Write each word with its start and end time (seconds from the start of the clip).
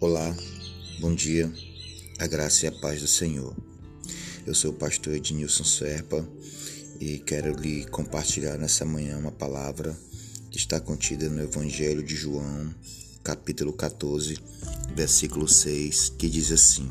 Olá, 0.00 0.32
bom 1.00 1.12
dia, 1.12 1.52
a 2.20 2.26
graça 2.28 2.66
e 2.66 2.68
a 2.68 2.72
paz 2.72 3.00
do 3.00 3.08
Senhor. 3.08 3.52
Eu 4.46 4.54
sou 4.54 4.70
o 4.70 4.74
pastor 4.74 5.16
Ednilson 5.16 5.64
Serpa 5.64 6.24
e 7.00 7.18
quero 7.18 7.52
lhe 7.60 7.84
compartilhar 7.86 8.56
nessa 8.58 8.84
manhã 8.84 9.18
uma 9.18 9.32
palavra 9.32 9.98
que 10.52 10.56
está 10.56 10.78
contida 10.78 11.28
no 11.28 11.42
Evangelho 11.42 12.00
de 12.00 12.14
João, 12.14 12.72
capítulo 13.24 13.72
14, 13.72 14.38
versículo 14.94 15.48
6, 15.48 16.10
que 16.10 16.28
diz 16.30 16.52
assim: 16.52 16.88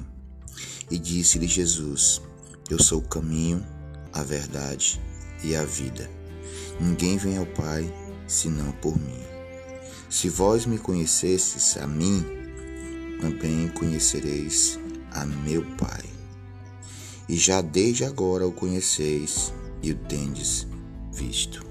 E 0.92 1.00
disse-lhe 1.00 1.48
Jesus: 1.48 2.21
Eu 2.70 2.78
sou 2.78 3.00
o 3.00 3.08
caminho, 3.08 3.66
a 4.12 4.21
verdade 4.21 5.00
e 5.46 5.55
a 5.55 5.64
vida. 5.64 6.12
Ninguém 6.78 7.18
vem 7.18 7.38
ao 7.38 7.46
Pai 7.46 7.89
senão 8.28 8.74
por 8.74 9.00
mim. 9.00 9.24
Se 10.10 10.28
vós 10.28 10.66
me 10.66 10.78
conhecesses 10.78 11.78
a 11.78 11.88
mim, 11.88 12.46
também 13.20 13.68
conhecereis 13.70 14.80
a 15.12 15.25
meu 15.25 15.64
Pai. 15.78 16.04
E 17.28 17.36
já 17.36 17.62
desde 17.62 18.06
agora 18.06 18.48
o 18.48 18.52
conheceis 18.52 19.54
e 19.82 19.92
o 19.92 19.96
tendes 19.96 20.68
visto. 21.12 21.66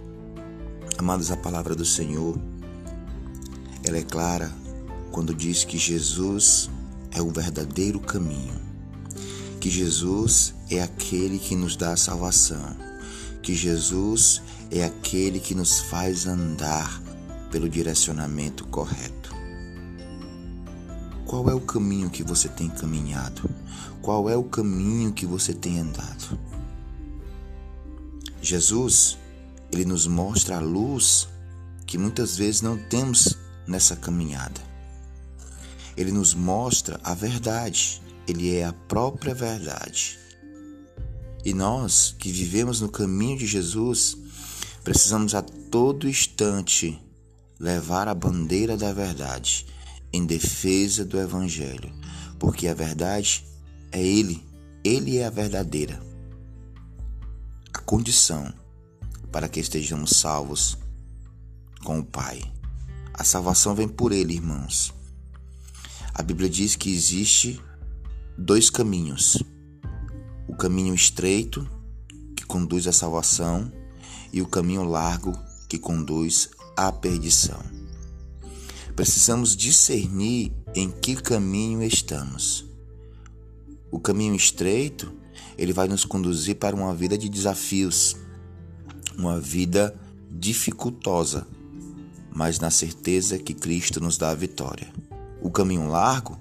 Amados, 0.98 1.30
a 1.30 1.36
palavra 1.36 1.74
do 1.74 1.84
Senhor, 1.84 2.38
ela 3.84 3.98
é 3.98 4.02
clara 4.02 4.52
quando 5.10 5.34
diz 5.34 5.64
que 5.64 5.78
Jesus 5.78 6.68
é 7.10 7.22
o 7.22 7.30
verdadeiro 7.30 8.00
caminho, 8.00 8.60
que 9.60 9.70
Jesus 9.70 10.54
é 10.70 10.82
aquele 10.82 11.38
que 11.38 11.56
nos 11.56 11.76
dá 11.76 11.92
a 11.92 11.96
salvação, 11.96 12.76
que 13.42 13.54
Jesus 13.54 14.42
é 14.70 14.84
aquele 14.84 15.40
que 15.40 15.54
nos 15.54 15.80
faz 15.80 16.26
andar 16.26 17.00
pelo 17.50 17.68
direcionamento 17.68 18.66
correto. 18.66 19.25
Qual 21.26 21.50
é 21.50 21.54
o 21.54 21.60
caminho 21.60 22.08
que 22.08 22.22
você 22.22 22.48
tem 22.48 22.70
caminhado? 22.70 23.50
Qual 24.00 24.30
é 24.30 24.36
o 24.36 24.44
caminho 24.44 25.12
que 25.12 25.26
você 25.26 25.52
tem 25.52 25.80
andado? 25.80 26.38
Jesus, 28.40 29.18
ele 29.72 29.84
nos 29.84 30.06
mostra 30.06 30.58
a 30.58 30.60
luz 30.60 31.28
que 31.84 31.98
muitas 31.98 32.36
vezes 32.36 32.62
não 32.62 32.78
temos 32.78 33.36
nessa 33.66 33.96
caminhada. 33.96 34.60
Ele 35.96 36.12
nos 36.12 36.32
mostra 36.32 37.00
a 37.02 37.12
verdade, 37.12 38.00
ele 38.28 38.54
é 38.54 38.64
a 38.64 38.72
própria 38.72 39.34
verdade. 39.34 40.16
E 41.44 41.52
nós 41.52 42.14
que 42.16 42.30
vivemos 42.30 42.80
no 42.80 42.88
caminho 42.88 43.38
de 43.38 43.46
Jesus, 43.48 44.16
precisamos 44.84 45.34
a 45.34 45.42
todo 45.42 46.08
instante 46.08 46.96
levar 47.58 48.06
a 48.06 48.14
bandeira 48.14 48.76
da 48.76 48.92
verdade 48.92 49.66
em 50.12 50.24
defesa 50.24 51.04
do 51.04 51.18
Evangelho, 51.18 51.92
porque 52.38 52.68
a 52.68 52.74
verdade 52.74 53.44
é 53.92 54.02
Ele, 54.02 54.42
Ele 54.84 55.18
é 55.18 55.26
a 55.26 55.30
verdadeira. 55.30 56.00
A 57.72 57.78
condição 57.80 58.52
para 59.30 59.48
que 59.48 59.60
estejamos 59.60 60.10
salvos 60.10 60.78
com 61.84 61.98
o 61.98 62.04
Pai. 62.04 62.42
A 63.12 63.24
salvação 63.24 63.74
vem 63.74 63.88
por 63.88 64.12
Ele, 64.12 64.34
irmãos. 64.34 64.92
A 66.14 66.22
Bíblia 66.22 66.48
diz 66.48 66.74
que 66.74 66.90
existe 66.90 67.60
dois 68.38 68.70
caminhos: 68.70 69.42
o 70.48 70.56
caminho 70.56 70.94
estreito, 70.94 71.68
que 72.34 72.44
conduz 72.44 72.86
à 72.86 72.92
salvação, 72.92 73.70
e 74.32 74.40
o 74.40 74.46
caminho 74.46 74.84
largo, 74.84 75.32
que 75.68 75.78
conduz 75.78 76.50
à 76.76 76.90
perdição. 76.90 77.60
Precisamos 78.96 79.54
discernir 79.54 80.50
em 80.74 80.90
que 80.90 81.14
caminho 81.16 81.82
estamos. 81.82 82.64
O 83.90 84.00
caminho 84.00 84.34
estreito, 84.34 85.12
ele 85.58 85.74
vai 85.74 85.86
nos 85.86 86.02
conduzir 86.06 86.56
para 86.56 86.74
uma 86.74 86.94
vida 86.94 87.18
de 87.18 87.28
desafios, 87.28 88.16
uma 89.14 89.38
vida 89.38 89.94
dificultosa, 90.30 91.46
mas 92.34 92.58
na 92.58 92.70
certeza 92.70 93.38
que 93.38 93.52
Cristo 93.52 94.00
nos 94.00 94.16
dá 94.16 94.30
a 94.30 94.34
vitória. 94.34 94.90
O 95.42 95.50
caminho 95.50 95.90
largo, 95.90 96.38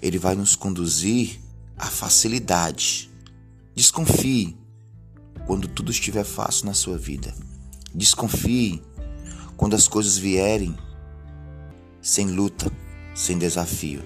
ele 0.00 0.18
vai 0.18 0.34
nos 0.34 0.56
conduzir 0.56 1.38
à 1.76 1.84
facilidade. 1.84 3.10
Desconfie 3.74 4.56
quando 5.46 5.68
tudo 5.68 5.90
estiver 5.90 6.24
fácil 6.24 6.64
na 6.64 6.72
sua 6.72 6.96
vida. 6.96 7.34
Desconfie 7.94 8.82
quando 9.54 9.76
as 9.76 9.86
coisas 9.86 10.16
vierem 10.16 10.74
sem 12.00 12.28
luta, 12.28 12.70
sem 13.14 13.38
desafio. 13.38 14.02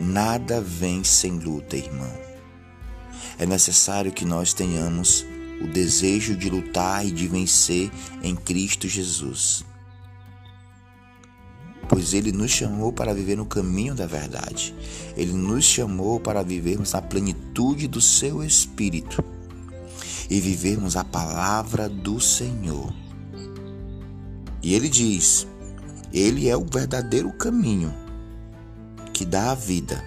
Nada 0.00 0.60
vem 0.60 1.04
sem 1.04 1.38
luta, 1.38 1.76
irmão. 1.76 2.12
É 3.38 3.46
necessário 3.46 4.12
que 4.12 4.24
nós 4.24 4.52
tenhamos 4.52 5.24
o 5.62 5.66
desejo 5.66 6.36
de 6.36 6.50
lutar 6.50 7.06
e 7.06 7.10
de 7.10 7.28
vencer 7.28 7.90
em 8.22 8.34
Cristo 8.34 8.88
Jesus. 8.88 9.64
Pois 11.88 12.14
Ele 12.14 12.32
nos 12.32 12.50
chamou 12.50 12.92
para 12.92 13.14
viver 13.14 13.36
no 13.36 13.46
caminho 13.46 13.94
da 13.94 14.06
verdade. 14.06 14.74
Ele 15.16 15.32
nos 15.32 15.64
chamou 15.64 16.18
para 16.18 16.42
vivermos 16.42 16.94
a 16.94 17.02
plenitude 17.02 17.86
do 17.86 18.00
Seu 18.00 18.42
Espírito 18.42 19.22
e 20.28 20.40
vivermos 20.40 20.96
a 20.96 21.04
palavra 21.04 21.88
do 21.88 22.18
Senhor. 22.18 22.92
E 24.62 24.74
Ele 24.74 24.88
diz: 24.88 25.46
ele 26.12 26.48
é 26.48 26.56
o 26.56 26.64
verdadeiro 26.64 27.32
caminho 27.32 27.94
que 29.12 29.24
dá 29.24 29.52
a 29.52 29.54
vida. 29.54 30.02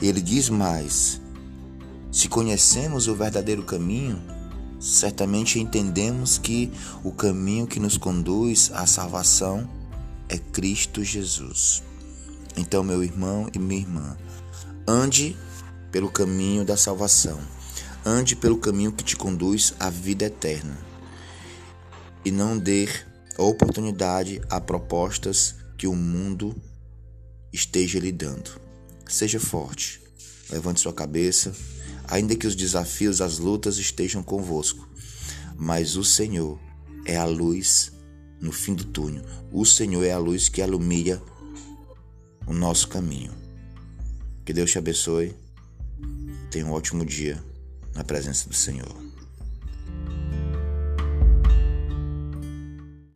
Ele 0.00 0.20
diz 0.20 0.48
mais: 0.48 1.20
se 2.12 2.28
conhecemos 2.28 3.08
o 3.08 3.14
verdadeiro 3.14 3.62
caminho, 3.62 4.22
certamente 4.78 5.58
entendemos 5.58 6.38
que 6.38 6.70
o 7.02 7.10
caminho 7.10 7.66
que 7.66 7.80
nos 7.80 7.96
conduz 7.96 8.70
à 8.74 8.86
salvação 8.86 9.68
é 10.28 10.38
Cristo 10.38 11.02
Jesus. 11.02 11.82
Então, 12.56 12.84
meu 12.84 13.02
irmão 13.02 13.48
e 13.52 13.58
minha 13.58 13.80
irmã, 13.80 14.16
ande 14.86 15.36
pelo 15.90 16.10
caminho 16.10 16.64
da 16.64 16.76
salvação. 16.76 17.38
Ande 18.06 18.36
pelo 18.36 18.58
caminho 18.58 18.92
que 18.92 19.02
te 19.02 19.16
conduz 19.16 19.74
à 19.80 19.88
vida 19.88 20.26
eterna. 20.26 20.76
E 22.24 22.30
não 22.30 22.58
dê 22.58 22.88
oportunidade 23.42 24.40
a 24.48 24.60
propostas 24.60 25.56
que 25.76 25.86
o 25.86 25.94
mundo 25.94 26.54
esteja 27.52 27.98
lhe 27.98 28.12
dando. 28.12 28.60
Seja 29.08 29.40
forte, 29.40 30.00
levante 30.50 30.80
sua 30.80 30.92
cabeça, 30.92 31.54
ainda 32.06 32.36
que 32.36 32.46
os 32.46 32.54
desafios, 32.54 33.20
as 33.20 33.38
lutas 33.38 33.78
estejam 33.78 34.22
convosco, 34.22 34.88
mas 35.56 35.96
o 35.96 36.04
Senhor 36.04 36.58
é 37.04 37.16
a 37.16 37.24
luz 37.24 37.92
no 38.40 38.52
fim 38.52 38.74
do 38.74 38.84
túnel. 38.84 39.24
O 39.52 39.64
Senhor 39.64 40.04
é 40.04 40.12
a 40.12 40.18
luz 40.18 40.48
que 40.48 40.60
ilumina 40.60 41.20
o 42.46 42.52
nosso 42.52 42.88
caminho. 42.88 43.32
Que 44.44 44.52
Deus 44.52 44.70
te 44.70 44.78
abençoe. 44.78 45.34
Tenha 46.50 46.66
um 46.66 46.72
ótimo 46.72 47.04
dia 47.04 47.42
na 47.94 48.04
presença 48.04 48.48
do 48.48 48.54
Senhor. 48.54 49.13